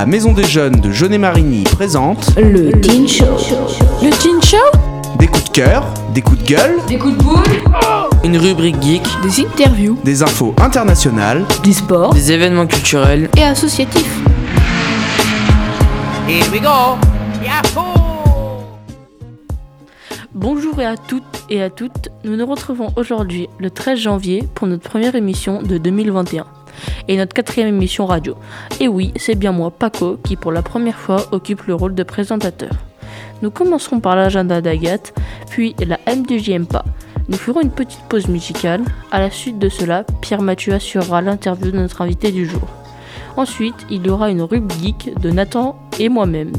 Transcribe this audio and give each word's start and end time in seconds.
La 0.00 0.06
Maison 0.06 0.32
des 0.32 0.44
Jeunes 0.44 0.80
de 0.80 0.90
Jeunet-Marigny 0.90 1.62
présente 1.64 2.34
Le 2.38 2.70
Teen 2.80 3.06
Show. 3.06 3.26
Le 4.02 4.08
Teen 4.08 4.42
Show? 4.42 4.56
Des 5.18 5.26
coups 5.26 5.44
de 5.44 5.50
cœur, 5.50 5.84
des 6.14 6.22
coups 6.22 6.42
de 6.42 6.48
gueule, 6.48 6.76
Des 6.88 6.96
coups 6.96 7.18
de 7.18 7.22
boule? 7.22 7.42
Une 8.24 8.38
rubrique 8.38 8.80
geek, 8.80 9.02
Des 9.22 9.40
interviews. 9.44 9.98
des 10.02 10.22
infos 10.22 10.54
internationales, 10.58 11.44
Du 11.62 11.74
sport. 11.74 12.14
Des 12.14 12.32
événements 12.32 12.66
culturels. 12.66 13.28
et 13.36 13.42
associatifs. 13.42 14.18
Bonjour 20.32 20.80
et 20.80 20.86
à 20.86 20.96
toutes 20.96 21.44
et 21.50 21.62
à 21.62 21.68
toutes, 21.68 22.08
nous 22.24 22.36
nous 22.36 22.46
retrouvons 22.46 22.88
aujourd'hui 22.96 23.48
le 23.58 23.70
13 23.70 23.98
janvier 23.98 24.48
pour 24.54 24.66
notre 24.66 24.88
première 24.88 25.14
émission 25.14 25.60
de 25.62 25.76
2021 25.76 26.46
et 27.08 27.16
notre 27.16 27.34
quatrième 27.34 27.68
émission 27.68 28.06
radio. 28.06 28.36
Et 28.80 28.88
oui, 28.88 29.12
c'est 29.16 29.34
bien 29.34 29.52
moi, 29.52 29.70
Paco, 29.70 30.18
qui 30.22 30.36
pour 30.36 30.52
la 30.52 30.62
première 30.62 30.98
fois 30.98 31.26
occupe 31.32 31.62
le 31.66 31.74
rôle 31.74 31.94
de 31.94 32.02
présentateur. 32.02 32.70
Nous 33.42 33.50
commencerons 33.50 34.00
par 34.00 34.16
l'agenda 34.16 34.60
d'Agathe, 34.60 35.14
puis 35.48 35.74
la 35.86 35.98
MDJMPA. 36.06 36.84
Nous 37.28 37.36
ferons 37.36 37.60
une 37.60 37.70
petite 37.70 38.02
pause 38.08 38.28
musicale. 38.28 38.82
À 39.10 39.20
la 39.20 39.30
suite 39.30 39.58
de 39.58 39.68
cela, 39.68 40.04
Pierre 40.20 40.42
Mathieu 40.42 40.74
assurera 40.74 41.22
l'interview 41.22 41.70
de 41.70 41.78
notre 41.78 42.02
invité 42.02 42.32
du 42.32 42.46
jour. 42.46 42.68
Ensuite, 43.36 43.86
il 43.88 44.06
y 44.06 44.10
aura 44.10 44.30
une 44.30 44.42
rubrique 44.42 45.10
de 45.20 45.30
Nathan 45.30 45.78
et 45.98 46.08
moi-même. 46.08 46.52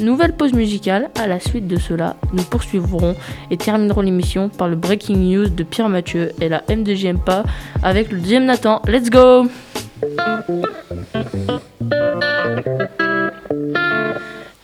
Nouvelle 0.00 0.34
pause 0.34 0.52
musicale. 0.52 1.10
À 1.18 1.26
la 1.26 1.40
suite 1.40 1.66
de 1.66 1.76
cela, 1.76 2.16
nous 2.32 2.42
poursuivrons 2.42 3.16
et 3.50 3.56
terminerons 3.56 4.02
l'émission 4.02 4.48
par 4.48 4.68
le 4.68 4.76
Breaking 4.76 5.16
News 5.16 5.48
de 5.48 5.62
Pierre 5.62 5.88
Mathieu 5.88 6.32
et 6.40 6.48
la 6.48 6.62
MDJMPA 6.68 7.44
avec 7.82 8.12
le 8.12 8.18
deuxième 8.18 8.44
Nathan. 8.44 8.82
Let's 8.86 9.08
go 9.08 9.46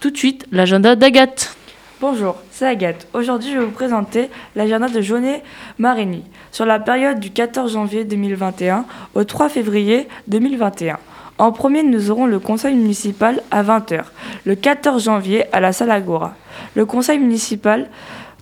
Tout 0.01 0.11
de 0.11 0.17
suite, 0.17 0.47
l'agenda 0.53 0.97
d'Agathe. 0.97 1.57
Bonjour, 2.01 2.37
c'est 2.51 2.67
Agathe. 2.67 3.07
Aujourd'hui, 3.15 3.53
je 3.53 3.59
vais 3.59 3.65
vous 3.65 3.71
présenter 3.71 4.29
l'agenda 4.57 4.89
de 4.89 5.01
Jaunet 5.01 5.43
Marigny 5.79 6.25
sur 6.51 6.67
la 6.67 6.81
période 6.81 7.21
du 7.21 7.31
14 7.31 7.73
janvier 7.73 8.05
2021 8.05 8.85
au 9.15 9.23
3 9.25 9.49
février 9.49 10.09
2021. 10.27 10.99
En 11.43 11.51
premier, 11.51 11.83
nous 11.83 12.13
aurons 12.13 12.27
le 12.27 12.39
conseil 12.39 12.77
municipal 12.77 13.43
à 13.51 13.65
20h, 13.65 14.05
le 14.45 14.55
14 14.55 15.03
janvier 15.03 15.53
à 15.53 15.59
la 15.59 15.73
salle 15.73 15.91
Agora. 15.91 16.37
Le 16.77 16.87
conseil 16.87 17.19
municipal 17.19 17.91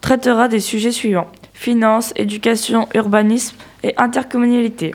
traitera 0.03 0.49
des 0.49 0.61
sujets 0.61 0.93
suivants 0.93 1.29
finances, 1.55 2.13
éducation, 2.17 2.91
urbanisme 2.95 3.57
et 3.85 3.95
intercommunalité. 3.97 4.95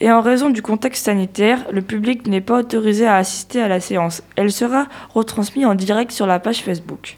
Et 0.00 0.12
en 0.12 0.20
raison 0.20 0.50
du 0.50 0.60
contexte 0.60 1.06
sanitaire, 1.06 1.64
le 1.72 1.80
public 1.80 2.26
n'est 2.26 2.42
pas 2.42 2.58
autorisé 2.58 3.06
à 3.06 3.16
assister 3.16 3.62
à 3.62 3.68
la 3.68 3.80
séance. 3.80 4.22
Elle 4.36 4.52
sera 4.52 4.86
retransmise 5.14 5.64
en 5.64 5.74
direct 5.74 6.12
sur 6.12 6.26
la 6.26 6.40
page 6.40 6.58
Facebook. 6.58 7.16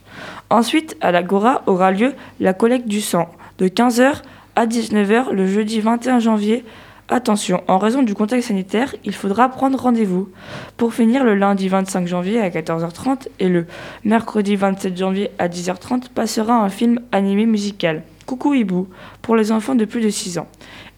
Ensuite, 0.48 0.96
à 1.00 1.10
l'Agora 1.10 1.62
aura 1.66 1.90
lieu 1.90 2.14
la 2.38 2.54
collecte 2.54 2.86
du 2.86 3.00
sang 3.00 3.28
de 3.58 3.66
15h 3.66 4.22
à 4.54 4.66
19h 4.66 5.32
le 5.32 5.48
jeudi 5.48 5.80
21 5.80 6.20
janvier. 6.20 6.64
Attention, 7.12 7.64
en 7.66 7.78
raison 7.78 8.04
du 8.04 8.14
contexte 8.14 8.48
sanitaire, 8.48 8.94
il 9.04 9.12
faudra 9.12 9.48
prendre 9.48 9.76
rendez-vous. 9.76 10.28
Pour 10.76 10.94
finir, 10.94 11.24
le 11.24 11.34
lundi 11.34 11.68
25 11.68 12.06
janvier 12.06 12.40
à 12.40 12.50
14h30 12.50 13.26
et 13.40 13.48
le 13.48 13.66
mercredi 14.04 14.54
27 14.54 14.96
janvier 14.96 15.30
à 15.40 15.48
10h30 15.48 16.10
passera 16.14 16.54
un 16.54 16.68
film 16.68 17.00
animé 17.10 17.46
musical. 17.46 18.04
Coucou 18.26 18.54
Hibou, 18.54 18.86
pour 19.22 19.34
les 19.34 19.50
enfants 19.50 19.74
de 19.74 19.84
plus 19.86 20.00
de 20.00 20.08
6 20.08 20.38
ans. 20.38 20.46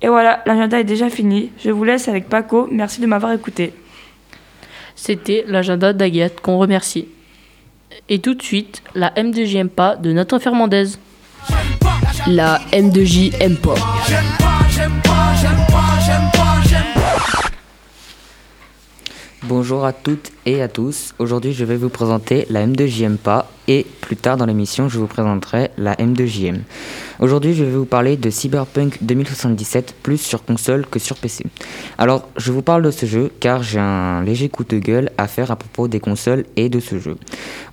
Et 0.02 0.08
voilà, 0.08 0.42
l'agenda 0.44 0.78
est 0.78 0.84
déjà 0.84 1.08
fini. 1.08 1.50
Je 1.64 1.70
vous 1.70 1.82
laisse 1.82 2.08
avec 2.08 2.28
Paco. 2.28 2.68
Merci 2.70 3.00
de 3.00 3.06
m'avoir 3.06 3.32
écouté. 3.32 3.72
C'était 4.94 5.46
l'agenda 5.48 5.94
d'Agathe 5.94 6.42
qu'on 6.42 6.58
remercie. 6.58 7.08
Et 8.10 8.18
tout 8.18 8.34
de 8.34 8.42
suite, 8.42 8.82
la 8.94 9.14
MDJMPA 9.16 9.96
de 9.96 10.12
Nathan 10.12 10.38
Fernandez. 10.38 10.88
La 12.26 12.60
M2J 12.70 13.32
aime 13.40 13.56
pas. 13.56 13.76
Bonjour 19.44 19.84
à 19.84 19.92
toutes 19.92 20.30
et 20.46 20.62
à 20.62 20.68
tous. 20.68 21.14
Aujourd'hui, 21.18 21.52
je 21.52 21.64
vais 21.64 21.76
vous 21.76 21.88
présenter 21.88 22.46
la 22.48 22.64
M2JMPA 22.64 23.46
et 23.66 23.84
plus 24.00 24.14
tard 24.14 24.36
dans 24.36 24.46
l'émission, 24.46 24.88
je 24.88 25.00
vous 25.00 25.08
présenterai 25.08 25.72
la 25.76 25.96
M2JM. 25.96 26.60
Aujourd'hui, 27.22 27.54
je 27.54 27.62
vais 27.62 27.70
vous 27.70 27.84
parler 27.84 28.16
de 28.16 28.30
Cyberpunk 28.30 28.98
2077 29.00 29.94
plus 30.02 30.18
sur 30.18 30.44
console 30.44 30.84
que 30.84 30.98
sur 30.98 31.14
PC. 31.14 31.44
Alors, 31.96 32.28
je 32.36 32.50
vous 32.50 32.62
parle 32.62 32.82
de 32.82 32.90
ce 32.90 33.06
jeu 33.06 33.30
car 33.38 33.62
j'ai 33.62 33.78
un 33.78 34.24
léger 34.24 34.48
coup 34.48 34.64
de 34.64 34.76
gueule 34.80 35.08
à 35.18 35.28
faire 35.28 35.52
à 35.52 35.56
propos 35.56 35.86
des 35.86 36.00
consoles 36.00 36.44
et 36.56 36.68
de 36.68 36.80
ce 36.80 36.98
jeu. 36.98 37.16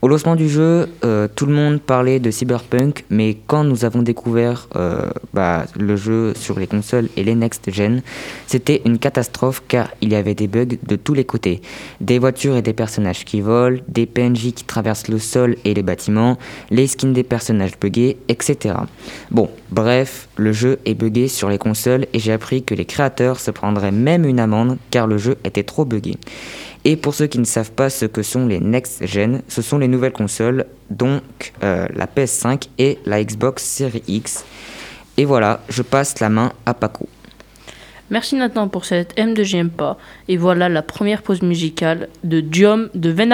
Au 0.04 0.08
lancement 0.08 0.36
du 0.36 0.48
jeu, 0.48 0.88
euh, 1.04 1.28
tout 1.36 1.48
le 1.48 1.54
monde 1.54 1.82
parlait 1.82 2.20
de 2.20 2.30
Cyberpunk, 2.30 3.06
mais 3.10 3.38
quand 3.48 3.64
nous 3.64 3.86
avons 3.86 4.04
découvert 4.04 4.68
euh, 4.76 5.10
bah, 5.34 5.66
le 5.76 5.96
jeu 5.96 6.36
sur 6.36 6.60
les 6.60 6.68
consoles 6.68 7.10
et 7.18 7.24
les 7.24 7.34
next-gen, 7.34 8.04
c'était 8.46 8.84
une 8.86 9.00
catastrophe 9.00 9.64
car 9.68 9.90
il 10.02 10.12
y 10.12 10.16
avait 10.16 10.36
des 10.36 10.48
bugs 10.48 10.66
de 10.66 10.96
tous 10.96 11.16
les 11.16 11.26
côtés. 11.26 11.62
Des 12.02 12.20
voitures 12.20 12.56
et 12.56 12.62
des 12.62 12.74
personnages 12.74 13.26
qui 13.26 13.42
volent, 13.42 13.80
des 13.88 14.06
PNJ 14.06 14.54
qui 14.54 14.64
traversent 14.64 15.08
le 15.08 15.18
sol 15.18 15.56
et 15.66 15.74
les 15.74 15.82
bâtiments, 15.82 16.38
les 16.70 16.86
skins 16.86 17.14
des 17.14 17.24
personnages 17.24 17.80
buggés, 17.80 18.18
etc. 18.28 18.76
bref, 19.72 20.28
le 20.36 20.52
jeu 20.52 20.80
est 20.86 20.96
buggé 20.96 21.28
sur 21.28 21.50
les 21.50 21.58
consoles 21.58 22.08
et 22.14 22.20
j'ai 22.20 22.34
appris 22.34 22.64
que 22.64 22.74
les 22.74 22.86
créateurs 22.86 23.40
se 23.40 23.52
prendraient 23.52 23.92
même 23.92 24.26
une 24.26 24.40
amende 24.40 24.78
car 24.92 25.08
le 25.08 25.18
jeu 25.18 25.38
était 25.44 25.64
trop 25.64 25.86
buggé. 25.86 26.18
Et 26.86 26.96
pour 26.96 27.14
ceux 27.14 27.28
qui 27.28 27.40
ne 27.40 27.46
savent 27.46 27.72
pas 27.72 27.90
ce 27.90 28.06
que 28.06 28.24
sont 28.24 28.48
les 28.48 28.60
next 28.60 29.06
gen, 29.06 29.42
ce 29.48 29.62
sont 29.62 29.78
les 29.78 29.88
nouvelles 29.88 30.14
consoles, 30.14 30.66
donc 30.90 31.22
euh, 31.64 31.88
la 31.94 32.08
PS5 32.08 32.70
et 32.78 33.00
la 33.06 33.24
Xbox 33.24 33.64
Series 33.64 34.04
X. 34.08 34.46
Et 35.18 35.26
voilà, 35.26 35.62
je 35.70 35.82
passe 35.82 36.20
la 36.20 36.30
main 36.30 36.54
à 36.66 36.74
Paco. 36.74 37.08
Merci 38.10 38.36
Nathan 38.36 38.70
pour 38.70 38.86
cette 38.86 39.14
M 39.18 39.34
de 39.34 39.44
JMPA. 39.44 39.98
Et 40.28 40.38
voilà 40.38 40.70
la 40.70 40.82
première 40.82 41.22
pause 41.22 41.42
musicale 41.42 42.08
de 42.24 42.40
Diom 42.40 42.90
de 42.96 43.12
Van 43.12 43.32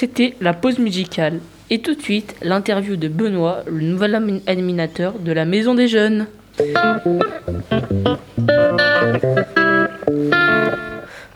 C'était 0.00 0.34
la 0.40 0.54
pause 0.54 0.78
musicale. 0.78 1.40
Et 1.68 1.80
tout 1.82 1.94
de 1.94 2.00
suite, 2.00 2.34
l'interview 2.40 2.96
de 2.96 3.06
Benoît, 3.06 3.64
le 3.66 3.82
nouvel 3.82 4.40
animateur 4.46 5.18
de 5.18 5.30
la 5.30 5.44
Maison 5.44 5.74
des 5.74 5.88
Jeunes. 5.88 6.26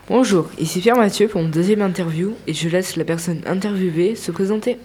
Bonjour, 0.09 0.49
ici 0.57 0.79
Pierre 0.79 0.97
Mathieu 0.97 1.27
pour 1.27 1.43
mon 1.43 1.49
deuxième 1.49 1.83
interview 1.83 2.33
et 2.47 2.55
je 2.55 2.67
laisse 2.67 2.95
la 2.95 3.03
personne 3.03 3.41
interviewée 3.45 4.15
se 4.15 4.31
présenter. 4.31 4.79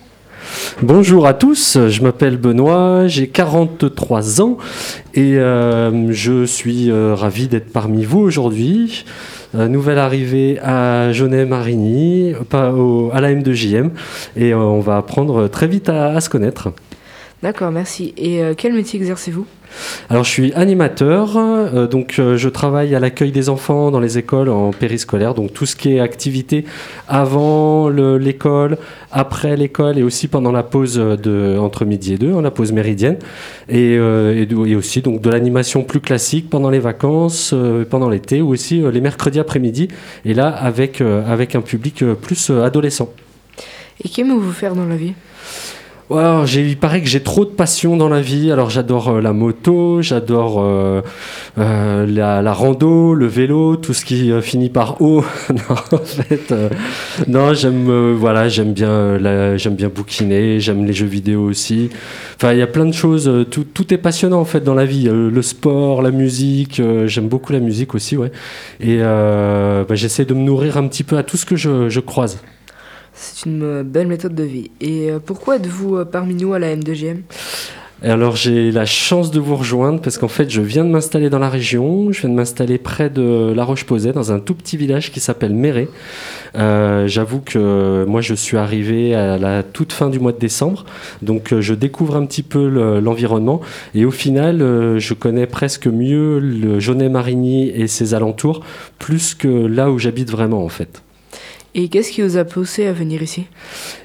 Bonjour 0.82 1.26
à 1.26 1.34
tous, 1.34 1.78
je 1.88 2.02
m'appelle 2.02 2.36
Benoît, 2.36 3.06
j'ai 3.06 3.28
43 3.28 4.40
ans 4.40 4.56
et 5.14 5.36
euh, 5.36 6.10
je 6.12 6.44
suis 6.46 6.90
euh, 6.90 7.14
ravi 7.14 7.48
d'être 7.48 7.72
parmi 7.72 8.04
vous 8.04 8.20
aujourd'hui. 8.20 9.04
Euh, 9.54 9.68
nouvelle 9.68 9.98
arrivée 9.98 10.58
à 10.62 11.10
au- 12.72 13.10
à 13.12 13.20
la 13.20 13.32
M2JM 13.32 13.90
et 14.36 14.54
on 14.54 14.80
va 14.80 14.96
apprendre 14.96 15.48
très 15.48 15.66
vite 15.66 15.88
à, 15.88 16.20
se 16.20 16.30
connaître. 16.30 16.72
D'accord, 17.42 17.70
merci. 17.70 18.14
Et 18.16 18.40
quel 18.56 18.72
métier 18.74 19.00
exercez-vous? 19.00 19.46
Alors 20.08 20.24
je 20.24 20.30
suis 20.30 20.52
animateur, 20.54 21.36
euh, 21.36 21.86
donc 21.86 22.18
euh, 22.18 22.36
je 22.36 22.48
travaille 22.48 22.94
à 22.94 23.00
l'accueil 23.00 23.30
des 23.32 23.48
enfants 23.48 23.90
dans 23.90 24.00
les 24.00 24.18
écoles 24.18 24.48
en 24.48 24.72
périscolaire, 24.72 25.34
donc 25.34 25.52
tout 25.52 25.66
ce 25.66 25.76
qui 25.76 25.94
est 25.94 26.00
activité 26.00 26.64
avant 27.08 27.88
le- 27.88 28.18
l'école, 28.18 28.78
après 29.12 29.56
l'école 29.56 29.98
et 29.98 30.02
aussi 30.02 30.28
pendant 30.28 30.52
la 30.52 30.62
pause 30.62 30.96
de, 30.96 31.56
entre 31.58 31.84
midi 31.84 32.14
et 32.14 32.18
deux, 32.18 32.32
hein, 32.34 32.42
la 32.42 32.50
pause 32.50 32.72
méridienne, 32.72 33.18
et, 33.68 33.96
euh, 33.98 34.44
et, 34.66 34.74
aussi 34.74 35.02
donc 35.02 35.20
de 35.20 35.30
l'animation 35.30 35.82
plus 35.82 36.00
classique 36.00 36.50
pendant 36.50 36.70
les 36.70 36.80
vacances, 36.80 37.52
euh, 37.54 37.84
pendant 37.88 38.08
l'été 38.08 38.42
ou 38.42 38.48
aussi 38.50 38.82
euh, 38.82 38.90
les 38.90 39.00
mercredis 39.00 39.38
après-midi, 39.38 39.88
et 40.24 40.34
là 40.34 40.48
avec, 40.48 41.00
euh, 41.00 41.22
avec 41.30 41.54
un 41.54 41.60
public 41.60 42.02
euh, 42.02 42.14
plus 42.14 42.50
euh, 42.50 42.64
adolescent. 42.64 43.10
Et 44.04 44.08
qu'aimez-vous 44.08 44.52
faire 44.52 44.74
dans 44.74 44.86
la 44.86 44.96
vie? 44.96 45.12
Alors, 46.18 46.48
il 46.48 46.76
paraît 46.76 47.02
que 47.02 47.08
j'ai 47.08 47.22
trop 47.22 47.44
de 47.44 47.50
passion 47.50 47.96
dans 47.96 48.08
la 48.08 48.20
vie. 48.20 48.50
Alors 48.50 48.70
j'adore 48.70 49.08
euh, 49.08 49.20
la 49.20 49.32
moto, 49.32 50.02
j'adore 50.02 50.60
euh, 50.60 51.02
euh, 51.58 52.06
la, 52.06 52.42
la 52.42 52.52
rando, 52.52 53.14
le 53.14 53.26
vélo, 53.26 53.76
tout 53.76 53.94
ce 53.94 54.04
qui 54.04 54.32
euh, 54.32 54.40
finit 54.40 54.70
par 54.70 55.00
eau. 55.00 55.24
non, 55.50 55.76
en 55.92 55.98
fait, 55.98 56.52
euh, 56.52 56.68
non, 57.28 57.54
j'aime, 57.54 58.12
voilà, 58.14 58.48
j'aime 58.48 58.72
bien, 58.72 59.18
j'aime 59.56 59.74
bien 59.74 59.88
bouquiner, 59.88 60.58
j'aime 60.58 60.84
les 60.84 60.92
jeux 60.92 61.06
vidéo 61.06 61.42
aussi. 61.42 61.90
Enfin, 62.36 62.52
il 62.52 62.58
y 62.58 62.62
a 62.62 62.66
plein 62.66 62.86
de 62.86 62.92
choses. 62.92 63.30
Tout, 63.50 63.64
tout 63.64 63.92
est 63.94 63.98
passionnant 63.98 64.40
en 64.40 64.44
fait 64.44 64.60
dans 64.60 64.74
la 64.74 64.86
vie. 64.86 65.08
Le 65.10 65.42
sport, 65.42 66.02
la 66.02 66.10
musique. 66.10 66.82
j'aime 67.06 67.28
beaucoup 67.28 67.52
la 67.52 67.60
musique 67.60 67.94
aussi, 67.94 68.16
ouais. 68.16 68.32
Et 68.80 68.98
bah, 68.98 69.94
j'essaie 69.94 70.24
de 70.24 70.34
me 70.34 70.42
nourrir 70.42 70.76
un 70.76 70.88
petit 70.88 71.04
peu 71.04 71.18
à 71.18 71.22
tout 71.22 71.36
ce 71.36 71.44
que 71.44 71.56
je, 71.56 71.88
je 71.88 72.00
croise. 72.00 72.38
C'est 73.22 73.46
une 73.48 73.62
euh, 73.62 73.82
belle 73.82 74.06
méthode 74.06 74.34
de 74.34 74.44
vie. 74.44 74.70
Et 74.80 75.10
euh, 75.10 75.18
pourquoi 75.24 75.56
êtes-vous 75.56 75.96
euh, 75.96 76.04
parmi 76.06 76.34
nous 76.34 76.54
à 76.54 76.58
la 76.58 76.74
M2GM 76.74 77.18
Et 78.02 78.08
alors 78.08 78.34
j'ai 78.34 78.72
la 78.72 78.86
chance 78.86 79.30
de 79.30 79.38
vous 79.38 79.56
rejoindre 79.56 80.00
parce 80.00 80.16
qu'en 80.16 80.26
fait 80.28 80.48
je 80.48 80.62
viens 80.62 80.86
de 80.86 80.88
m'installer 80.90 81.28
dans 81.28 81.38
la 81.38 81.50
région, 81.50 82.10
je 82.12 82.20
viens 82.22 82.30
de 82.30 82.34
m'installer 82.34 82.78
près 82.78 83.10
de 83.10 83.52
La 83.54 83.62
Roche-Posay 83.64 84.12
dans 84.12 84.32
un 84.32 84.38
tout 84.40 84.54
petit 84.54 84.78
village 84.78 85.12
qui 85.12 85.20
s'appelle 85.20 85.52
Méré. 85.54 85.90
J'avoue 86.54 87.40
que 87.40 88.06
moi 88.08 88.22
je 88.22 88.32
suis 88.34 88.56
arrivé 88.56 89.14
à 89.14 89.36
la 89.36 89.62
toute 89.62 89.92
fin 89.92 90.08
du 90.08 90.18
mois 90.18 90.32
de 90.32 90.38
décembre, 90.38 90.86
donc 91.20 91.54
je 91.60 91.74
découvre 91.74 92.16
un 92.16 92.24
petit 92.24 92.42
peu 92.42 92.68
le- 92.70 93.00
l'environnement 93.00 93.60
et 93.94 94.06
au 94.06 94.10
final 94.10 94.58
je 94.98 95.12
connais 95.14 95.46
presque 95.46 95.86
mieux 95.86 96.38
le 96.38 96.80
Jaunet-Marigny 96.80 97.68
et 97.68 97.86
ses 97.86 98.14
alentours 98.14 98.64
plus 98.98 99.34
que 99.34 99.46
là 99.48 99.90
où 99.90 99.98
j'habite 99.98 100.30
vraiment 100.30 100.64
en 100.64 100.70
fait. 100.70 101.02
Et 101.74 101.88
qu'est-ce 101.88 102.10
qui 102.10 102.22
vous 102.22 102.36
a 102.36 102.44
poussé 102.44 102.86
à 102.86 102.92
venir 102.92 103.22
ici? 103.22 103.46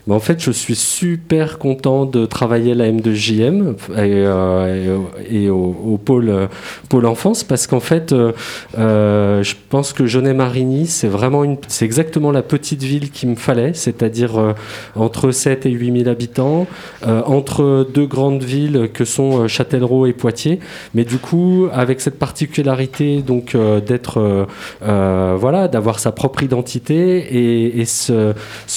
Mais 0.06 0.14
en 0.14 0.20
fait, 0.20 0.40
je 0.40 0.52
suis 0.52 0.76
super 0.76 1.58
content 1.58 2.06
de 2.06 2.28
travailler 2.28 2.74
à 2.74 2.76
la 2.76 2.92
M2JM 2.92 3.72
et, 3.72 3.74
euh, 3.96 5.00
et, 5.28 5.50
au, 5.50 6.00
euh, 6.10 6.48
pôle 6.90 7.06
enfance 7.08 7.44
parce 7.44 7.66
qu'en 7.66 7.80
fait, 7.80 8.14
euh, 8.14 9.42
je 9.42 9.56
pense 9.70 9.94
que 9.94 10.06
Jaunet-Marigny, 10.06 10.86
c'est 10.86 11.08
vraiment 11.08 11.44
une, 11.44 11.58
c'est 11.68 11.86
exactement 11.86 12.32
la 12.32 12.44
petite 12.44 12.84
ville 12.84 13.10
qu'il 13.10 13.30
me 13.30 13.36
fallait, 13.36 13.74
c'est-à-dire 13.74 14.54
entre 14.96 15.32
7 15.32 15.66
et 15.66 15.72
8 15.72 16.04
000 16.04 16.10
habitants, 16.10 16.68
entre 17.04 17.88
deux 17.92 18.06
grandes 18.06 18.44
villes 18.44 18.90
que 18.94 19.06
sont 19.06 19.48
Châtellerault 19.48 20.06
et 20.06 20.14
Poitiers. 20.14 20.60
Mais 20.94 21.04
du 21.04 21.18
coup, 21.18 21.68
avec 21.74 22.00
cette 22.00 22.20
particularité 22.20 23.22
donc 23.22 23.58
d'être, 23.88 24.48
voilà, 24.82 25.68
d'avoir 25.68 26.00
sa 26.00 26.12
propre 26.12 26.44
identité 26.44 27.36
et, 27.36 27.55
et 27.64 27.86
ce, 27.86 28.34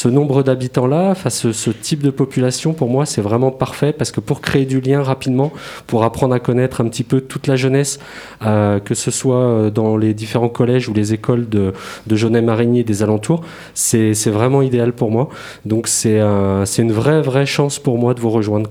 nombre 0.08 0.42
d'habitants-là, 0.42 1.10
enfin 1.10 1.30
ce, 1.30 1.52
ce 1.52 1.70
type 1.70 2.02
de 2.02 2.10
population, 2.10 2.72
pour 2.72 2.88
moi, 2.88 3.06
c'est 3.06 3.20
vraiment 3.20 3.50
parfait 3.50 3.92
parce 3.92 4.10
que 4.10 4.20
pour 4.20 4.40
créer 4.40 4.64
du 4.64 4.80
lien 4.80 5.02
rapidement, 5.02 5.52
pour 5.86 6.04
apprendre 6.04 6.34
à 6.34 6.40
connaître 6.40 6.80
un 6.80 6.88
petit 6.88 7.04
peu 7.04 7.20
toute 7.20 7.46
la 7.46 7.56
jeunesse, 7.56 7.98
euh, 8.44 8.78
que 8.80 8.94
ce 8.94 9.10
soit 9.10 9.36
euh, 9.36 9.70
dans 9.70 9.96
les 9.96 10.14
différents 10.14 10.48
collèges 10.48 10.88
ou 10.88 10.94
les 10.94 11.12
écoles 11.12 11.48
de, 11.48 11.72
de 12.06 12.16
Jaunet-Marigny 12.16 12.80
et 12.80 12.84
des 12.84 13.02
alentours, 13.02 13.42
c'est 13.74 14.12
vraiment 14.30 14.62
idéal 14.62 14.92
pour 14.92 15.10
moi. 15.10 15.28
Donc 15.64 15.88
c'est 15.88 16.20
un- 16.20 16.64
c'est 16.64 16.82
une 16.82 16.92
vraie, 16.92 17.22
vraie 17.22 17.46
chance 17.46 17.78
pour 17.78 17.98
moi 17.98 18.14
de 18.14 18.20
vous 18.20 18.30
rejoindre 18.30 18.70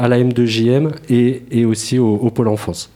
à, 0.00 0.08
la 0.08 0.18
M2JM 0.18 0.90
et, 1.08 1.64
aussi 1.64 1.98
au, 1.98 2.14
au 2.14 2.30
Pôle 2.30 2.48
Enfance. 2.48 2.90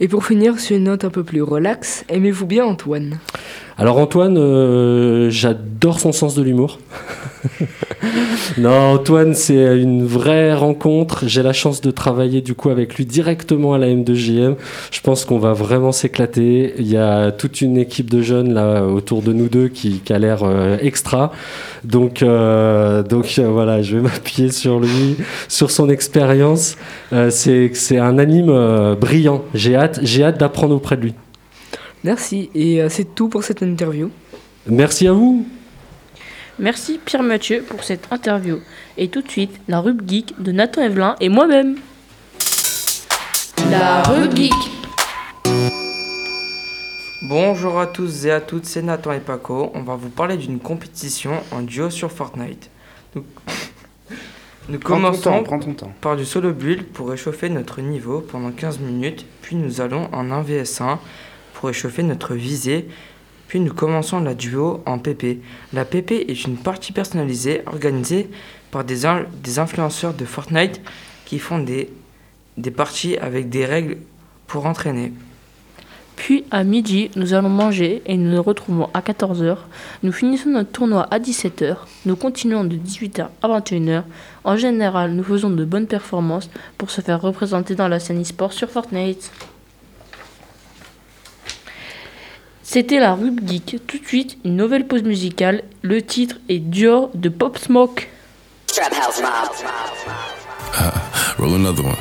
Et 0.00 0.08
pour 0.08 0.24
finir 0.24 0.58
sur 0.58 0.76
une 0.76 0.84
note 0.84 1.04
un 1.04 1.10
peu 1.10 1.22
plus 1.22 1.42
relax, 1.42 2.04
aimez-vous 2.08 2.46
bien 2.46 2.64
Antoine? 2.64 3.18
Alors 3.78 3.98
Antoine, 3.98 4.36
euh, 4.38 5.30
j'adore 5.30 6.00
son 6.00 6.12
sens 6.12 6.34
de 6.34 6.42
l'humour. 6.42 6.78
non, 8.58 8.94
Antoine, 8.94 9.34
c'est 9.34 9.78
une 9.78 10.04
vraie 10.04 10.54
rencontre. 10.54 11.26
J'ai 11.26 11.42
la 11.42 11.52
chance 11.52 11.80
de 11.80 11.90
travailler 11.90 12.40
du 12.40 12.54
coup 12.54 12.70
avec 12.70 12.94
lui 12.96 13.06
directement 13.06 13.74
à 13.74 13.78
la 13.78 13.88
M2JM. 13.88 14.56
Je 14.90 15.00
pense 15.00 15.24
qu'on 15.24 15.38
va 15.38 15.52
vraiment 15.52 15.92
s'éclater. 15.92 16.74
Il 16.78 16.86
y 16.86 16.96
a 16.96 17.32
toute 17.32 17.60
une 17.60 17.76
équipe 17.76 18.10
de 18.10 18.22
jeunes 18.22 18.54
là 18.54 18.84
autour 18.84 19.22
de 19.22 19.32
nous 19.32 19.48
deux 19.48 19.68
qui, 19.68 20.00
qui 20.00 20.12
a 20.12 20.18
l'air 20.18 20.42
euh, 20.42 20.76
extra. 20.80 21.32
Donc, 21.84 22.22
euh, 22.22 23.02
donc 23.02 23.34
euh, 23.38 23.48
voilà, 23.48 23.82
je 23.82 23.96
vais 23.96 24.02
m'appuyer 24.08 24.50
sur 24.50 24.80
lui, 24.80 25.16
sur 25.48 25.70
son 25.70 25.88
expérience. 25.88 26.76
C'est 27.30 27.98
un 27.98 28.18
anime 28.18 28.94
brillant. 29.00 29.44
J'ai 29.54 29.76
hâte, 29.76 30.00
j'ai 30.02 30.24
hâte 30.24 30.38
d'apprendre 30.38 30.74
auprès 30.74 30.96
de 30.96 31.02
lui. 31.02 31.14
Merci. 32.02 32.50
Et 32.54 32.80
c'est 32.88 33.14
tout 33.14 33.28
pour 33.28 33.44
cette 33.44 33.62
interview. 33.62 34.10
Merci 34.66 35.06
à 35.06 35.12
vous. 35.12 35.46
Merci 36.58 37.00
Pierre 37.04 37.24
Mathieu 37.24 37.64
pour 37.68 37.82
cette 37.82 38.06
interview. 38.12 38.60
Et 38.96 39.08
tout 39.08 39.22
de 39.22 39.28
suite, 39.28 39.58
la 39.66 39.80
rub 39.80 40.08
geek 40.08 40.40
de 40.40 40.52
Nathan 40.52 40.82
Evelyn 40.82 41.16
et 41.20 41.28
moi-même. 41.28 41.76
La 43.70 44.02
rubrique. 44.04 44.52
Bonjour 47.22 47.80
à 47.80 47.88
tous 47.88 48.26
et 48.26 48.30
à 48.30 48.40
toutes, 48.40 48.66
c'est 48.66 48.82
Nathan 48.82 49.12
et 49.12 49.20
Paco. 49.20 49.72
On 49.74 49.82
va 49.82 49.96
vous 49.96 50.10
parler 50.10 50.36
d'une 50.36 50.60
compétition 50.60 51.32
en 51.50 51.62
duo 51.62 51.90
sur 51.90 52.12
Fortnite. 52.12 52.70
Nous, 53.16 53.24
nous 54.68 54.78
Prends 54.78 55.00
ton 55.00 55.10
temps, 55.10 55.10
commençons 55.10 55.42
prends 55.42 55.58
ton 55.58 55.74
temps. 55.74 55.92
par 56.00 56.16
du 56.16 56.24
solo 56.24 56.52
build 56.52 56.84
pour 56.84 57.08
réchauffer 57.08 57.48
notre 57.48 57.80
niveau 57.80 58.20
pendant 58.20 58.52
15 58.52 58.78
minutes, 58.78 59.26
puis 59.42 59.56
nous 59.56 59.80
allons 59.80 60.08
en 60.12 60.30
1 60.30 60.42
vs 60.42 60.80
1 60.82 61.00
pour 61.54 61.66
réchauffer 61.66 62.04
notre 62.04 62.34
visée, 62.34 62.88
nous 63.60 63.74
commençons 63.74 64.20
la 64.20 64.34
duo 64.34 64.82
en 64.86 64.98
PP. 64.98 65.38
La 65.72 65.84
PP 65.84 66.12
est 66.28 66.44
une 66.44 66.56
partie 66.56 66.92
personnalisée 66.92 67.62
organisée 67.66 68.28
par 68.70 68.84
des 68.84 69.58
influenceurs 69.58 70.14
de 70.14 70.24
Fortnite 70.24 70.80
qui 71.24 71.38
font 71.38 71.58
des, 71.58 71.90
des 72.56 72.70
parties 72.70 73.16
avec 73.16 73.48
des 73.48 73.64
règles 73.64 73.98
pour 74.46 74.66
entraîner. 74.66 75.12
Puis 76.16 76.44
à 76.50 76.62
midi, 76.64 77.10
nous 77.16 77.34
allons 77.34 77.48
manger 77.48 78.02
et 78.06 78.16
nous 78.16 78.30
nous 78.30 78.42
retrouvons 78.42 78.88
à 78.94 79.00
14h. 79.00 79.56
Nous 80.02 80.12
finissons 80.12 80.50
notre 80.50 80.70
tournoi 80.70 81.06
à 81.10 81.18
17h. 81.18 81.76
Nous 82.06 82.16
continuons 82.16 82.64
de 82.64 82.76
18h 82.76 83.26
à 83.42 83.48
21h. 83.48 84.02
En 84.44 84.56
général, 84.56 85.12
nous 85.12 85.24
faisons 85.24 85.50
de 85.50 85.64
bonnes 85.64 85.86
performances 85.86 86.48
pour 86.78 86.90
se 86.90 87.00
faire 87.00 87.20
représenter 87.20 87.74
dans 87.74 87.88
la 87.88 87.98
scène 87.98 88.22
e-sport 88.22 88.52
sur 88.52 88.70
Fortnite. 88.70 89.30
C'était 92.64 92.98
la 92.98 93.14
Rub 93.14 93.46
Geek. 93.46 93.76
Tout 93.86 93.98
de 93.98 94.06
suite, 94.06 94.38
une 94.44 94.56
nouvelle 94.56 94.86
pause 94.86 95.02
musicale. 95.02 95.62
Le 95.82 96.00
titre 96.00 96.36
est 96.48 96.58
Dior 96.58 97.10
de 97.14 97.28
Pop 97.28 97.58
Smoke. 97.58 98.08
Roll 101.38 101.54
another 101.54 101.84
one. 101.84 101.94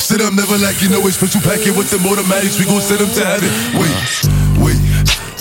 Sit 0.00 0.20
up, 0.20 0.32
never 0.34 0.58
like 0.58 0.82
you 0.82 0.88
know 0.88 1.00
it's 1.06 1.16
special 1.16 1.40
packet 1.40 1.76
with 1.76 1.90
the 1.90 1.98
automatics. 2.08 2.58
We 2.58 2.64
gon' 2.66 2.80
send 2.80 3.00
them 3.00 3.10
to 3.10 3.24
heaven. 3.24 3.48
Wait, 3.78 3.90
wait, 4.58 4.78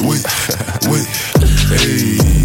wait, 0.01 0.25
wait. 0.89 1.07
Hey, 1.69 2.44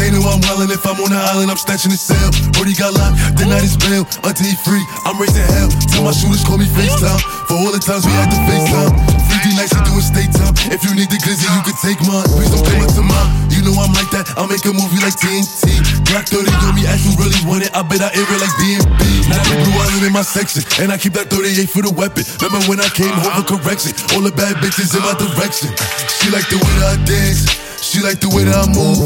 They 0.00 0.08
know 0.08 0.24
I'm 0.24 0.40
wildin' 0.40 0.72
if 0.72 0.80
I'm 0.88 0.96
on 0.96 1.12
the 1.12 1.20
island, 1.20 1.52
I'm 1.52 1.60
snatching 1.60 1.92
the 1.92 2.00
cell. 2.00 2.32
Brody 2.56 2.72
got 2.72 2.96
locked, 2.96 3.20
the 3.36 3.44
night 3.44 3.60
is 3.60 3.76
bail. 3.76 4.08
Until 4.24 4.48
he 4.48 4.56
free, 4.64 4.80
I'm 5.04 5.20
raising 5.20 5.44
hell. 5.44 5.68
Tell 5.92 6.08
my 6.08 6.16
shooters 6.16 6.40
call 6.40 6.56
me 6.56 6.64
FaceTime. 6.72 7.20
For 7.44 7.60
all 7.60 7.68
the 7.68 7.84
times 7.84 8.08
we 8.08 8.12
had 8.16 8.32
to 8.32 8.40
FaceTime. 8.48 8.96
3D 9.28 9.60
nights, 9.60 9.76
we 9.76 9.80
doing 9.84 10.00
state 10.00 10.32
time. 10.32 10.56
If 10.72 10.88
you 10.88 10.96
need 10.96 11.12
the 11.12 11.20
glizzy, 11.20 11.44
you 11.44 11.62
can 11.68 11.76
take 11.84 12.00
mine. 12.08 12.24
Please 12.32 12.48
don't 12.48 12.64
come 12.64 12.80
up 12.80 12.96
to 12.96 13.04
mine. 13.04 13.28
You 13.52 13.60
know 13.60 13.76
I'm 13.76 13.92
like 13.92 14.08
that, 14.16 14.24
I'll 14.40 14.48
make 14.48 14.64
a 14.64 14.72
movie 14.72 15.04
like 15.04 15.20
TNT. 15.20 15.68
Black 16.10 16.26
30 16.26 16.50
on 16.66 16.74
me, 16.74 16.82
ask 16.90 17.06
who 17.06 17.14
really 17.22 17.38
want 17.46 17.62
it. 17.62 17.70
I 17.70 17.86
bet 17.86 18.02
I 18.02 18.10
air 18.10 18.26
it 18.26 18.40
like 18.42 18.50
DMB. 18.58 19.30
Now 19.30 19.38
the 19.46 19.62
blue 19.62 19.78
island 19.78 20.02
in 20.02 20.12
my 20.12 20.26
section, 20.26 20.66
and 20.82 20.90
I 20.90 20.98
keep 20.98 21.14
that 21.14 21.30
38 21.30 21.70
for 21.70 21.86
the 21.86 21.94
weapon. 21.94 22.26
Remember 22.42 22.58
when 22.66 22.82
I 22.82 22.90
came 22.90 23.14
home 23.14 23.30
for 23.38 23.54
correction? 23.54 23.94
All 24.18 24.22
the 24.26 24.34
bad 24.34 24.58
bitches 24.58 24.90
in 24.90 25.06
my 25.06 25.14
direction. 25.14 25.70
She 26.18 26.34
like 26.34 26.50
the 26.50 26.58
way 26.58 26.74
that 26.82 26.98
I 26.98 27.06
dance. 27.06 27.46
She 27.78 28.02
like 28.02 28.18
the 28.18 28.26
way 28.34 28.42
that 28.42 28.58
I 28.58 28.66
move. 28.74 28.98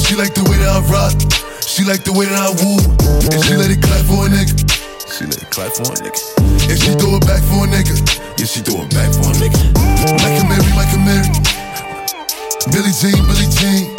She 0.00 0.16
like 0.16 0.32
the 0.32 0.48
way 0.48 0.56
that 0.64 0.72
I 0.72 0.80
rock. 0.88 1.12
She 1.60 1.84
like 1.84 2.08
the 2.08 2.16
way 2.16 2.24
that 2.24 2.40
I 2.40 2.48
woo. 2.56 2.80
And 3.36 3.40
she 3.44 3.52
let 3.52 3.68
it 3.68 3.84
clap 3.84 4.00
for 4.08 4.24
a 4.24 4.32
nigga. 4.32 4.56
She 5.12 5.28
let 5.28 5.36
it 5.36 5.52
clap 5.52 5.76
for 5.76 5.92
a 5.92 5.96
nigga. 6.00 6.20
And 6.72 6.78
she 6.80 6.96
throw 6.96 7.20
it 7.20 7.24
back 7.28 7.44
for 7.44 7.64
a 7.64 7.68
nigga. 7.68 8.00
Yeah, 8.40 8.48
she 8.48 8.64
throw 8.64 8.80
it 8.80 8.92
back 8.96 9.12
for 9.12 9.28
a 9.28 9.36
nigga. 9.36 9.60
Mike 10.24 10.40
and 10.40 10.48
Mary, 10.48 10.72
Mike 10.72 10.92
and 10.96 11.04
Mary. 11.04 11.28
Billy 12.72 12.92
Jean, 12.96 13.20
Billy 13.28 13.44
Jean. 13.52 13.95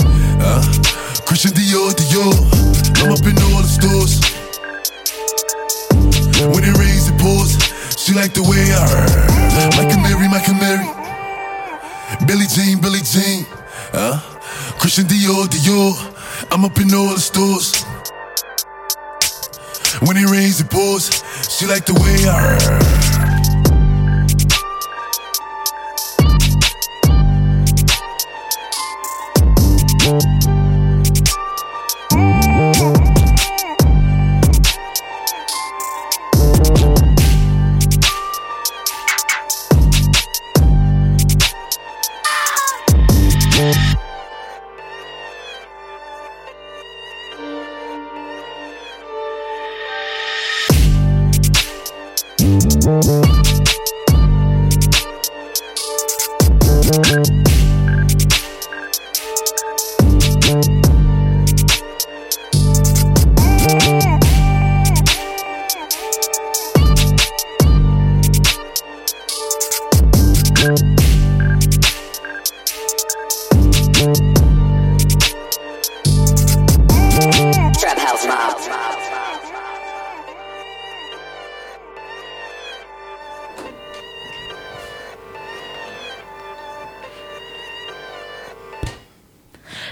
Christian 1.26 1.52
Dior, 1.52 1.92
Dior. 1.94 2.34
I'm 3.04 3.12
up 3.12 3.26
in 3.26 3.38
all 3.38 3.62
the 3.62 3.68
stores. 3.68 4.22
When 6.54 6.64
it 6.64 6.78
rains, 6.78 7.10
it 7.10 7.20
pours. 7.20 7.58
She 7.98 8.14
like 8.14 8.34
the 8.34 8.44
way 8.44 8.64
I 8.74 8.88
heard. 8.88 9.28
And 9.92 10.02
Mary, 10.02 10.26
and 10.26 10.60
Mary. 10.60 10.88
Billy 12.26 12.46
Jean, 12.48 12.80
Billy 12.82 13.02
Jean. 13.04 13.46
Uh, 13.94 14.20
Christian 14.80 15.06
Dior, 15.06 15.46
Dior. 15.48 15.94
I'm 16.52 16.66
up 16.66 16.78
in 16.80 16.94
all 16.94 17.14
the 17.14 17.20
stores. 17.20 17.84
When 20.08 20.18
it 20.18 20.30
rains, 20.30 20.62
it 20.62 20.70
pours. 20.70 21.10
She 21.50 21.66
like 21.66 21.86
the 21.86 21.94
way 21.94 22.30
I 22.30 22.58
heard. 22.60 23.07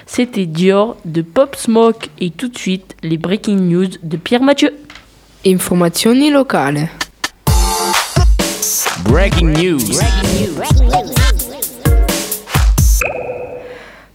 C'était 0.08 0.46
Dior 0.46 0.98
de 1.04 1.22
Pop 1.22 1.56
Smoke 1.56 2.10
et 2.20 2.30
tout 2.30 2.48
de 2.48 2.58
suite 2.58 2.96
les 3.02 3.18
breaking 3.18 3.58
news 3.58 3.88
de 4.04 4.18
Pierre 4.18 4.44
Mathieu. 4.44 4.72
Informazioni 5.46 6.30
locale. 6.32 6.90
Breaking 9.04 9.54
news. 9.54 9.80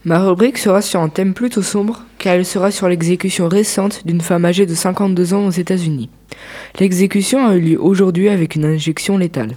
Ma 0.03 0.19
rubrique 0.19 0.57
sera 0.57 0.81
sur 0.81 1.01
un 1.01 1.09
thème 1.09 1.33
plutôt 1.33 1.61
sombre, 1.61 2.05
car 2.17 2.33
elle 2.33 2.45
sera 2.45 2.71
sur 2.71 2.87
l'exécution 2.87 3.47
récente 3.47 4.01
d'une 4.05 4.21
femme 4.21 4.45
âgée 4.45 4.65
de 4.65 4.73
52 4.73 5.33
ans 5.33 5.45
aux 5.45 5.51
États-Unis. 5.51 6.09
L'exécution 6.79 7.45
a 7.45 7.55
eu 7.55 7.59
lieu 7.59 7.81
aujourd'hui 7.81 8.29
avec 8.29 8.55
une 8.55 8.65
injection 8.65 9.17
létale. 9.17 9.51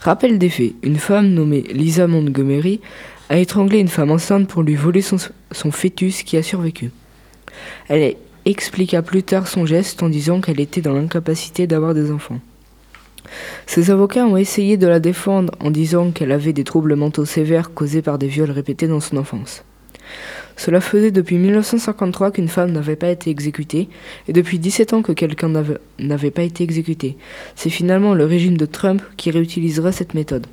Rappel 0.00 0.38
des 0.38 0.48
faits, 0.48 0.72
une 0.82 0.96
femme 0.96 1.28
nommée 1.28 1.62
Lisa 1.72 2.08
Montgomery 2.08 2.80
a 3.32 3.38
étranglé 3.38 3.78
une 3.78 3.88
femme 3.88 4.10
enceinte 4.10 4.46
pour 4.46 4.62
lui 4.62 4.74
voler 4.74 5.00
son, 5.00 5.16
son 5.52 5.70
fœtus 5.70 6.22
qui 6.22 6.36
a 6.36 6.42
survécu. 6.42 6.90
Elle 7.88 8.16
expliqua 8.44 9.00
plus 9.00 9.22
tard 9.22 9.48
son 9.48 9.64
geste 9.64 10.02
en 10.02 10.10
disant 10.10 10.42
qu'elle 10.42 10.60
était 10.60 10.82
dans 10.82 10.92
l'incapacité 10.92 11.66
d'avoir 11.66 11.94
des 11.94 12.10
enfants. 12.10 12.40
Ses 13.66 13.90
avocats 13.90 14.26
ont 14.26 14.36
essayé 14.36 14.76
de 14.76 14.86
la 14.86 15.00
défendre 15.00 15.54
en 15.60 15.70
disant 15.70 16.10
qu'elle 16.10 16.30
avait 16.32 16.52
des 16.52 16.64
troubles 16.64 16.94
mentaux 16.94 17.24
sévères 17.24 17.72
causés 17.72 18.02
par 18.02 18.18
des 18.18 18.26
viols 18.28 18.50
répétés 18.50 18.86
dans 18.86 19.00
son 19.00 19.16
enfance. 19.16 19.64
Cela 20.58 20.82
faisait 20.82 21.10
depuis 21.10 21.38
1953 21.38 22.32
qu'une 22.32 22.48
femme 22.48 22.72
n'avait 22.72 22.96
pas 22.96 23.08
été 23.08 23.30
exécutée 23.30 23.88
et 24.28 24.34
depuis 24.34 24.58
17 24.58 24.92
ans 24.92 25.00
que 25.00 25.12
quelqu'un 25.12 25.48
n'avait- 25.48 25.78
n'avait 25.98 26.30
pas 26.30 26.42
été 26.42 26.62
exécuté. 26.64 27.16
C'est 27.56 27.70
finalement 27.70 28.12
le 28.12 28.26
régime 28.26 28.58
de 28.58 28.66
Trump 28.66 29.00
qui 29.16 29.30
réutilisera 29.30 29.90
cette 29.90 30.12
méthode. 30.12 30.46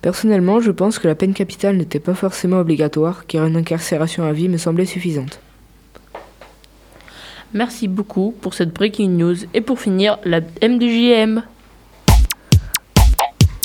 Personnellement, 0.00 0.60
je 0.60 0.70
pense 0.70 0.98
que 0.98 1.08
la 1.08 1.16
peine 1.16 1.34
capitale 1.34 1.76
n'était 1.76 1.98
pas 1.98 2.14
forcément 2.14 2.60
obligatoire 2.60 3.26
car 3.26 3.46
une 3.46 3.56
incarcération 3.56 4.24
à 4.24 4.32
vie 4.32 4.48
me 4.48 4.56
semblait 4.56 4.86
suffisante. 4.86 5.40
Merci 7.52 7.88
beaucoup 7.88 8.34
pour 8.40 8.54
cette 8.54 8.72
breaking 8.72 9.16
news 9.16 9.36
et 9.54 9.60
pour 9.60 9.80
finir 9.80 10.18
la 10.24 10.40
M2JM. 10.40 11.42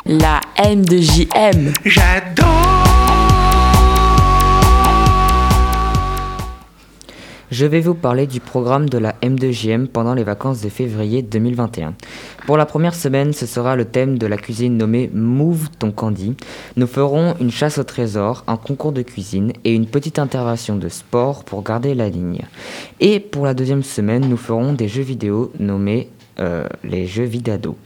La 0.05 0.41
M 0.57 0.83
de 0.83 0.97
JM. 0.97 1.73
Je 7.53 7.67
vais 7.67 7.81
vous 7.81 7.93
parler 7.93 8.25
du 8.25 8.39
programme 8.39 8.89
de 8.89 8.97
la 8.97 9.13
M2JM 9.21 9.85
pendant 9.85 10.15
les 10.15 10.23
vacances 10.23 10.61
de 10.61 10.69
février 10.69 11.21
2021. 11.21 11.93
Pour 12.45 12.57
la 12.57 12.65
première 12.65 12.93
semaine, 12.93 13.31
ce 13.31 13.45
sera 13.45 13.77
le 13.77 13.85
thème 13.85 14.17
de 14.17 14.27
la 14.27 14.35
cuisine 14.35 14.75
nommé 14.75 15.09
Move 15.13 15.69
ton 15.79 15.91
candy. 15.91 16.35
Nous 16.75 16.87
ferons 16.87 17.35
une 17.39 17.51
chasse 17.51 17.77
au 17.77 17.85
trésor, 17.85 18.43
un 18.47 18.57
concours 18.57 18.91
de 18.91 19.01
cuisine 19.01 19.53
et 19.63 19.73
une 19.73 19.85
petite 19.85 20.19
intervention 20.19 20.75
de 20.75 20.89
sport 20.89 21.45
pour 21.45 21.63
garder 21.63 21.95
la 21.95 22.09
ligne. 22.09 22.41
Et 22.99 23.21
pour 23.21 23.45
la 23.45 23.53
deuxième 23.53 23.81
semaine, 23.81 24.27
nous 24.27 24.35
ferons 24.35 24.73
des 24.73 24.89
jeux 24.89 25.03
vidéo 25.03 25.53
nommés 25.57 26.09
euh, 26.39 26.67
les 26.83 27.07
jeux 27.07 27.23
vidado. 27.23 27.77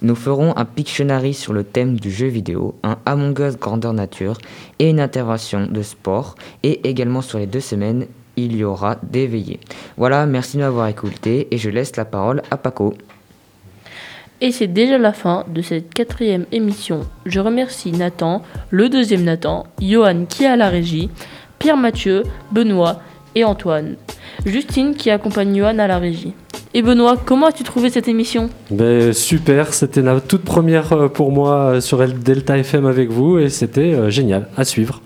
Nous 0.00 0.14
ferons 0.14 0.56
un 0.56 0.64
Pictionary 0.64 1.34
sur 1.34 1.52
le 1.52 1.64
thème 1.64 2.00
du 2.00 2.10
jeu 2.10 2.28
vidéo, 2.28 2.76
un 2.82 2.96
Among 3.04 3.38
Us 3.40 3.58
grandeur 3.58 3.92
nature 3.92 4.38
et 4.78 4.88
une 4.88 5.00
intervention 5.00 5.66
de 5.66 5.82
sport. 5.82 6.34
Et 6.62 6.88
également 6.88 7.20
sur 7.20 7.38
les 7.38 7.46
deux 7.46 7.60
semaines, 7.60 8.06
il 8.36 8.56
y 8.56 8.64
aura 8.64 8.96
des 9.02 9.26
veillées. 9.26 9.60
Voilà, 9.98 10.24
merci 10.24 10.56
de 10.56 10.62
m'avoir 10.62 10.86
écouté 10.86 11.48
et 11.50 11.58
je 11.58 11.68
laisse 11.68 11.96
la 11.96 12.06
parole 12.06 12.40
à 12.50 12.56
Paco. 12.56 12.94
Et 14.40 14.52
c'est 14.52 14.68
déjà 14.68 14.98
la 14.98 15.12
fin 15.12 15.44
de 15.52 15.62
cette 15.62 15.92
quatrième 15.92 16.44
émission. 16.52 17.00
Je 17.26 17.40
remercie 17.40 17.90
Nathan, 17.90 18.42
le 18.70 18.88
deuxième 18.88 19.24
Nathan, 19.24 19.66
Johan 19.82 20.26
qui 20.28 20.44
est 20.44 20.48
à 20.48 20.56
la 20.56 20.68
régie, 20.68 21.10
Pierre 21.58 21.76
Mathieu, 21.76 22.22
Benoît 22.52 23.00
et 23.34 23.42
Antoine. 23.44 23.96
Justine 24.46 24.94
qui 24.94 25.10
accompagne 25.10 25.56
Johan 25.56 25.78
à 25.80 25.88
la 25.88 25.98
régie. 25.98 26.34
Et 26.72 26.82
Benoît, 26.82 27.16
comment 27.16 27.46
as-tu 27.46 27.64
trouvé 27.64 27.90
cette 27.90 28.06
émission? 28.06 28.48
Ben, 28.70 29.12
super, 29.12 29.72
c'était 29.74 30.02
la 30.02 30.20
toute 30.20 30.44
première 30.44 30.92
euh, 30.92 31.08
pour 31.08 31.32
moi 31.32 31.54
euh, 31.74 31.80
sur 31.80 32.00
El- 32.02 32.20
Delta 32.20 32.58
FM 32.58 32.86
avec 32.86 33.08
vous 33.10 33.38
et 33.38 33.48
c'était 33.48 33.94
euh, 33.94 34.10
génial 34.10 34.48
à 34.56 34.64
suivre. 34.64 35.00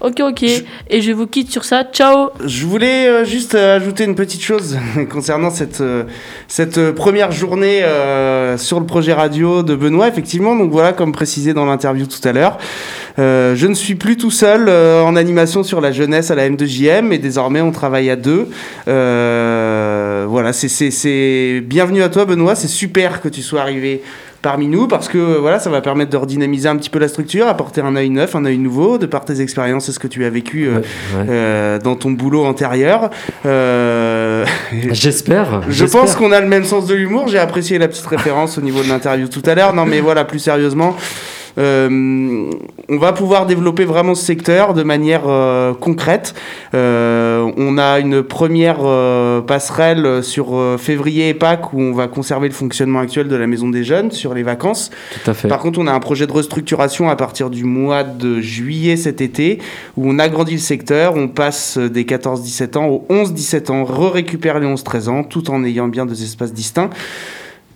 Ok, 0.00 0.20
ok. 0.20 0.42
Et 0.88 1.02
je 1.02 1.12
vous 1.12 1.26
quitte 1.26 1.50
sur 1.50 1.64
ça. 1.64 1.84
Ciao 1.92 2.30
Je 2.42 2.64
voulais 2.64 3.06
euh, 3.06 3.24
juste 3.26 3.54
euh, 3.54 3.76
ajouter 3.76 4.04
une 4.04 4.14
petite 4.14 4.42
chose 4.42 4.78
concernant 5.10 5.50
cette, 5.50 5.82
euh, 5.82 6.04
cette 6.48 6.92
première 6.92 7.32
journée 7.32 7.84
sur 8.56 8.80
le 8.80 8.86
projet 8.86 9.12
radio 9.12 9.62
de 9.62 9.74
Benoît, 9.74 10.08
effectivement. 10.08 10.56
Donc 10.56 10.70
voilà, 10.72 10.94
comme 10.94 11.12
précisé 11.12 11.52
dans 11.52 11.66
l'interview 11.66 12.06
tout 12.06 12.26
à 12.26 12.32
l'heure, 12.32 12.56
je 13.18 13.66
ne 13.66 13.74
suis 13.74 13.94
plus 13.94 14.16
tout 14.16 14.30
seul 14.30 14.68
en 14.70 15.14
animation 15.16 15.62
sur 15.62 15.80
la 15.80 15.92
jeunesse 15.92 16.30
à 16.30 16.34
la 16.34 16.48
M2JM 16.48 17.12
et 17.12 17.18
désormais 17.18 17.60
on 17.60 17.70
travaille 17.72 18.08
à 18.10 18.16
deux. 18.16 18.48
Voilà, 18.86 20.52
c'est- 20.52 21.60
bienvenue 21.60 22.02
à 22.02 22.08
toi 22.08 22.24
Benoît, 22.24 22.54
c'est 22.54 22.68
super 22.68 23.20
que 23.20 23.28
tu 23.28 23.42
sois 23.42 23.60
arrivé 23.60 24.02
parmi 24.42 24.68
nous 24.68 24.86
parce 24.88 25.08
que 25.08 25.18
voilà, 25.38 25.58
ça 25.58 25.68
va 25.70 25.80
permettre 25.80 26.10
de 26.10 26.16
redynamiser 26.16 26.68
un 26.68 26.76
petit 26.76 26.90
peu 26.90 26.98
la 26.98 27.08
structure, 27.08 27.46
apporter 27.46 27.80
un 27.80 27.94
œil 27.96 28.10
neuf, 28.10 28.34
un 28.34 28.44
œil 28.44 28.58
nouveau, 28.58 28.96
de 28.98 29.06
par 29.06 29.24
tes 29.24 29.40
expériences 29.40 29.88
et 29.88 29.92
ce 29.92 29.98
que 29.98 30.08
tu 30.08 30.24
as 30.24 30.30
vécu 30.30 30.66
euh, 30.66 30.78
Ouais. 30.78 31.26
euh, 31.28 31.78
dans 31.78 31.94
ton 31.96 32.10
boulot 32.10 32.44
antérieur. 32.44 33.10
Euh, 33.46 34.44
J'espère. 34.92 35.62
je 35.68 35.84
pense 35.84 36.14
qu'on 36.14 36.32
a 36.32 36.40
le 36.40 36.46
même 36.48 36.64
sens 36.64 36.86
de 36.86 36.94
l'humour. 36.94 37.28
J'ai 37.28 37.38
apprécié 37.38 37.78
la 37.78 37.88
petite 37.88 38.06
référence 38.06 38.56
au 38.58 38.60
niveau 38.60 38.82
de 38.82 38.88
l'interview 38.88 39.28
tout 39.28 39.42
à 39.46 39.54
l'heure. 39.54 39.74
Non, 39.74 39.84
mais 39.86 40.00
voilà, 40.00 40.24
plus 40.24 40.38
sérieusement. 40.38 40.96
Euh, 41.58 42.50
on 42.88 42.98
va 42.98 43.12
pouvoir 43.12 43.46
développer 43.46 43.84
vraiment 43.84 44.14
ce 44.14 44.24
secteur 44.24 44.74
de 44.74 44.82
manière 44.82 45.22
euh, 45.26 45.74
concrète. 45.74 46.34
Euh, 46.74 47.50
on 47.56 47.78
a 47.78 47.98
une 48.00 48.22
première 48.22 48.78
passerelle 49.46 50.22
sur 50.22 50.76
février 50.78 51.28
et 51.28 51.34
Pâques 51.34 51.72
où 51.72 51.80
on 51.80 51.92
va 51.92 52.08
conserver 52.08 52.48
le 52.48 52.54
fonctionnement 52.54 53.00
actuel 53.00 53.28
de 53.28 53.36
la 53.36 53.46
maison 53.46 53.68
des 53.68 53.84
jeunes 53.84 54.10
sur 54.10 54.34
les 54.34 54.42
vacances. 54.42 54.90
Tout 55.22 55.30
à 55.30 55.34
fait. 55.34 55.48
Par 55.48 55.58
contre, 55.58 55.78
on 55.78 55.86
a 55.86 55.92
un 55.92 56.00
projet 56.00 56.26
de 56.26 56.32
restructuration 56.32 57.08
à 57.08 57.16
partir 57.16 57.50
du 57.50 57.64
mois 57.64 58.02
de 58.04 58.40
juillet 58.40 58.96
cet 58.96 59.20
été, 59.20 59.58
où 59.96 60.08
on 60.08 60.18
agrandit 60.18 60.52
le 60.52 60.58
secteur, 60.58 61.16
on 61.16 61.28
passe 61.28 61.78
des 61.78 62.04
14-17 62.04 62.78
ans 62.78 62.86
aux 62.86 63.06
11-17 63.10 63.70
ans, 63.70 63.84
re-récupère 63.84 64.58
les 64.58 64.66
11-13 64.66 65.08
ans, 65.08 65.24
tout 65.24 65.50
en 65.50 65.64
ayant 65.64 65.88
bien 65.88 66.06
deux 66.06 66.22
espaces 66.22 66.52
distincts. 66.52 66.90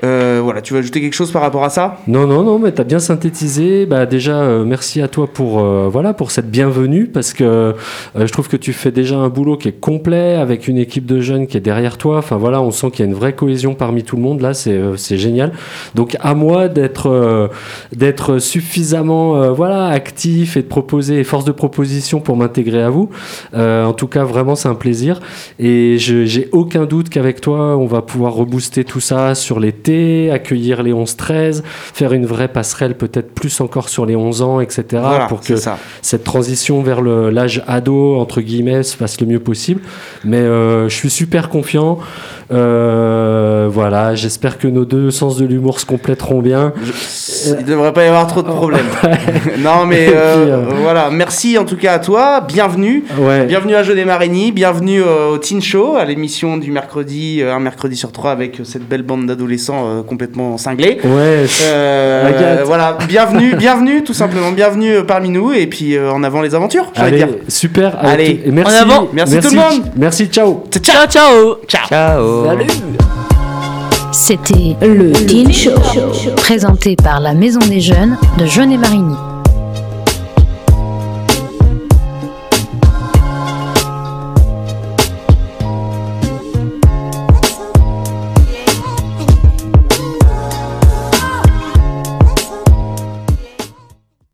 Euh, 0.04 0.40
voilà, 0.42 0.60
tu 0.60 0.74
veux 0.74 0.80
ajouter 0.80 1.00
quelque 1.00 1.14
chose 1.14 1.32
par 1.32 1.40
rapport 1.40 1.64
à 1.64 1.70
ça? 1.70 1.98
Non, 2.06 2.26
non, 2.26 2.42
non, 2.42 2.58
mais 2.58 2.72
tu 2.72 2.80
as 2.80 2.84
bien 2.84 2.98
synthétisé. 2.98 3.86
Bah, 3.86 4.04
déjà, 4.04 4.42
euh, 4.42 4.64
merci 4.64 5.00
à 5.00 5.08
toi 5.08 5.26
pour, 5.26 5.60
euh, 5.60 5.88
voilà, 5.90 6.12
pour 6.12 6.30
cette 6.30 6.50
bienvenue, 6.50 7.06
parce 7.06 7.32
que 7.32 7.74
je 8.14 8.30
trouve 8.30 8.48
que 8.48 8.56
tu 8.56 8.72
fais 8.72 8.90
déjà 8.90 9.16
un 9.16 9.28
boulot 9.30 9.56
qui 9.56 9.68
est 9.68 9.80
complet, 9.80 10.34
avec 10.34 10.68
une 10.68 10.76
équipe 10.76 11.06
de 11.06 11.20
jeunes 11.20 11.46
qui 11.46 11.56
est 11.56 11.60
derrière 11.60 11.96
toi. 11.96 12.18
Enfin 12.18 12.36
voilà, 12.36 12.60
on 12.60 12.70
sent 12.70 12.90
qu'il 12.90 13.04
y 13.04 13.08
a 13.08 13.10
une 13.10 13.16
vraie 13.16 13.34
cohésion 13.34 13.74
parmi 13.74 14.02
tout 14.02 14.16
le 14.16 14.22
monde. 14.22 14.42
Là, 14.42 14.52
c'est 14.52 15.16
génial. 15.16 15.52
Donc, 15.94 16.16
à 16.20 16.34
moi 16.34 16.68
d'être 16.68 18.38
suffisamment 18.38 19.52
voilà, 19.52 19.86
actif 19.86 20.56
et 20.56 20.62
de 20.62 20.68
proposer, 20.68 21.20
et 21.20 21.24
force 21.24 21.44
de 21.44 21.52
proposition 21.52 22.20
pour 22.20 22.36
m'intégrer 22.36 22.82
à 22.82 22.90
vous. 22.90 23.08
En 23.54 23.92
tout 23.94 24.08
cas, 24.08 24.24
vraiment, 24.24 24.54
c'est 24.54 24.68
un 24.68 24.74
plaisir. 24.74 25.20
Et 25.58 25.96
j'ai 25.98 26.48
aucun 26.52 26.84
doute 26.84 27.08
qu'avec 27.08 27.40
toi, 27.40 27.76
on 27.78 27.86
va 27.86 28.02
pouvoir 28.02 28.34
rebooster 28.34 28.84
tout 28.84 29.00
ça 29.00 29.34
sur 29.34 29.60
accueillir 30.32 30.82
les 30.82 30.92
11-13, 30.92 31.62
faire 31.64 32.12
une 32.12 32.26
vraie 32.26 32.48
passerelle 32.48 32.96
peut-être 32.96 33.34
plus 33.34 33.60
encore 33.60 33.88
sur 33.88 34.06
les 34.06 34.16
11 34.16 34.42
ans, 34.42 34.60
etc. 34.60 34.84
Voilà, 34.90 35.26
pour 35.26 35.40
que 35.40 35.56
ça. 35.56 35.78
cette 36.02 36.24
transition 36.24 36.82
vers 36.82 37.02
l'âge 37.02 37.62
ado, 37.66 38.16
entre 38.16 38.40
guillemets, 38.40 38.82
se 38.82 38.96
fasse 38.96 39.20
le 39.20 39.26
mieux 39.26 39.40
possible. 39.40 39.80
Mais 40.24 40.38
euh, 40.38 40.88
je 40.88 40.94
suis 40.94 41.10
super 41.10 41.48
confiant. 41.48 41.98
Euh, 42.52 43.68
voilà, 43.70 44.14
j'espère 44.14 44.58
que 44.58 44.68
nos 44.68 44.84
deux 44.84 45.10
sens 45.10 45.36
de 45.36 45.46
l'humour 45.46 45.80
se 45.80 45.86
compléteront 45.86 46.40
bien. 46.40 46.72
Il 47.46 47.56
ne 47.56 47.62
devrait 47.62 47.92
pas 47.92 48.04
y 48.04 48.08
avoir 48.08 48.26
trop 48.26 48.42
de 48.42 48.48
problèmes. 48.48 48.86
non, 49.58 49.86
mais 49.86 50.06
puis, 50.06 50.14
euh, 50.14 50.46
euh, 50.46 50.64
voilà, 50.82 51.10
merci 51.10 51.56
en 51.58 51.64
tout 51.64 51.76
cas 51.76 51.94
à 51.94 51.98
toi, 51.98 52.40
bienvenue. 52.40 53.04
Ouais. 53.18 53.46
Bienvenue 53.46 53.74
à 53.74 53.82
Jeunet 53.82 54.04
Marigny, 54.04 54.52
bienvenue 54.52 55.02
euh, 55.02 55.30
au 55.30 55.38
Teen 55.38 55.62
Show, 55.62 55.96
à 55.96 56.04
l'émission 56.04 56.56
du 56.56 56.70
mercredi, 56.70 57.40
euh, 57.40 57.54
un 57.54 57.60
mercredi 57.60 57.96
sur 57.96 58.12
trois 58.12 58.32
avec 58.32 58.60
cette 58.64 58.86
belle 58.86 59.02
bande 59.02 59.26
d'adolescents 59.26 59.84
euh, 59.86 60.02
complètement 60.02 60.58
cinglés. 60.58 60.98
Ouais. 61.04 61.46
Euh, 61.62 62.62
voilà, 62.64 62.98
bienvenue, 63.08 63.56
bienvenue, 63.56 64.04
tout 64.04 64.14
simplement, 64.14 64.52
bienvenue 64.52 65.04
parmi 65.06 65.30
nous 65.30 65.52
et 65.52 65.66
puis 65.66 65.96
euh, 65.96 66.12
en 66.12 66.22
avant 66.22 66.42
les 66.42 66.54
aventures, 66.54 66.92
Allez, 66.96 67.16
dire. 67.18 67.28
super. 67.48 67.98
Allez, 68.00 68.42
et 68.44 68.50
merci, 68.50 68.74
en 68.74 68.82
avant. 68.82 69.08
Merci 69.12 69.40
tout 69.40 69.50
le 69.50 69.56
monde. 69.56 69.84
Merci, 69.96 70.26
ciao. 70.26 70.64
Ciao, 70.70 71.06
ciao, 71.06 71.56
ciao. 71.68 71.86
Ciao. 71.88 72.43
C'était 74.12 74.76
le 74.82 75.12
Teen 75.12 75.52
Show, 75.52 75.70
présenté 76.36 76.96
par 76.96 77.20
la 77.20 77.34
Maison 77.34 77.60
des 77.60 77.80
Jeunes 77.80 78.16
de 78.38 78.46
Jeunet-Marigny. 78.46 79.33